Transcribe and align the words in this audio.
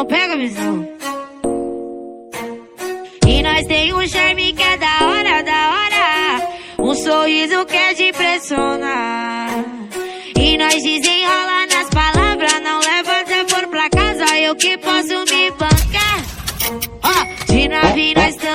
Então 0.00 0.08
pega 0.08 0.32
a 0.32 0.36
visão. 0.38 0.88
E 3.28 3.42
nós 3.42 3.66
tem 3.66 3.92
um 3.92 4.08
charme 4.08 4.54
que 4.54 4.62
é 4.62 4.76
da 4.78 4.98
hora, 5.06 5.42
da 5.42 5.70
hora. 5.74 6.48
Um 6.78 6.94
sorriso 6.94 7.66
que 7.66 7.76
é 7.76 7.92
de 7.92 8.04
impressionar. 8.04 9.50
E 10.38 10.56
nós 10.56 10.82
desenrola 10.82 11.66
nas 11.66 11.90
palavras. 11.90 12.60
Não 12.62 12.80
leva 12.80 13.20
até 13.20 13.46
for 13.46 13.68
pra 13.68 13.90
casa, 13.90 14.38
eu 14.38 14.56
que 14.56 14.78
posso 14.78 15.34
me 15.34 15.50
bancar. 15.50 16.24
Ó, 17.02 17.10
oh, 17.10 17.52
de 17.52 17.68
nave 17.68 18.14
nós 18.14 18.34
estamos. 18.34 18.49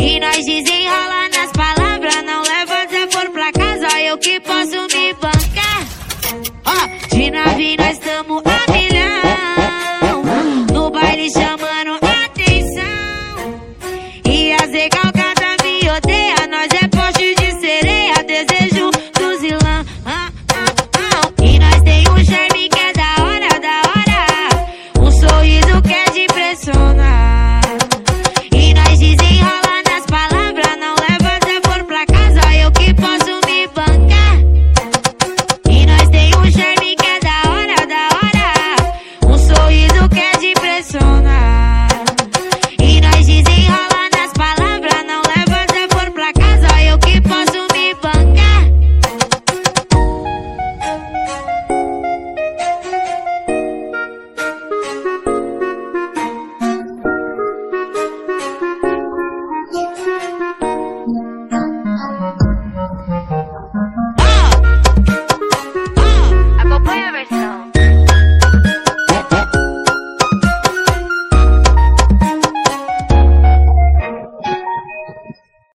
E 0.00 0.20
nós 0.20 0.44
desenrola 0.44 1.28
nas 1.28 1.52
palavras, 1.52 2.24
não 2.24 2.42
leva 2.42 2.88
se 2.88 3.06
for 3.12 3.30
pra 3.30 3.52
casa, 3.52 4.00
eu 4.00 4.18
que 4.18 4.40
posso 4.40 4.86
me 4.96 5.12
bancar. 5.14 5.86
De 7.10 7.30
nave 7.30 7.76
nós 7.76 7.98
tamo 7.98 8.42
a 8.44 8.72
milhão, 8.72 10.22
no 10.72 10.90
baile 10.90 11.30
chamando 11.30 11.98
atenção. 12.02 13.60
E 14.24 14.52
as 14.52 14.70
legal 14.70 15.17